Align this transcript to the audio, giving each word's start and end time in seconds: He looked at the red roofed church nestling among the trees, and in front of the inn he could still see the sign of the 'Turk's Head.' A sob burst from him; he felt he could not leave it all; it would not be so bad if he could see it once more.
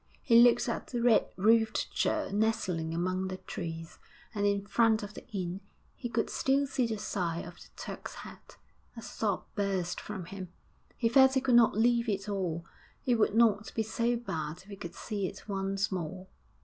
He 0.23 0.41
looked 0.41 0.67
at 0.67 0.87
the 0.87 0.99
red 0.99 1.29
roofed 1.37 1.91
church 1.93 2.33
nestling 2.33 2.91
among 2.91 3.27
the 3.27 3.37
trees, 3.37 3.99
and 4.33 4.47
in 4.47 4.65
front 4.65 5.03
of 5.03 5.13
the 5.13 5.27
inn 5.27 5.61
he 5.95 6.09
could 6.09 6.27
still 6.31 6.65
see 6.65 6.87
the 6.87 6.97
sign 6.97 7.45
of 7.45 7.57
the 7.57 7.67
'Turk's 7.75 8.15
Head.' 8.25 8.55
A 8.97 9.03
sob 9.03 9.43
burst 9.53 10.01
from 10.01 10.25
him; 10.25 10.51
he 10.97 11.07
felt 11.07 11.35
he 11.35 11.41
could 11.41 11.53
not 11.53 11.77
leave 11.77 12.09
it 12.09 12.27
all; 12.27 12.65
it 13.05 13.19
would 13.19 13.35
not 13.35 13.71
be 13.75 13.83
so 13.83 14.15
bad 14.15 14.55
if 14.63 14.69
he 14.69 14.75
could 14.75 14.95
see 14.95 15.27
it 15.27 15.47
once 15.47 15.91
more. 15.91 16.25